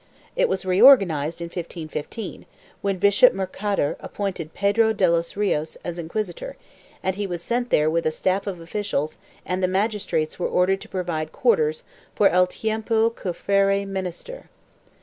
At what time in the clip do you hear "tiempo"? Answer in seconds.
12.47-13.11